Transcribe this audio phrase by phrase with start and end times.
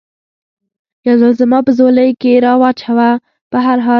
[1.07, 3.09] یو ځل زما په ځولۍ کې را و چوه،
[3.51, 3.89] په هر حال.